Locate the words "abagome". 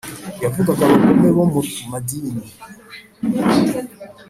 0.85-1.29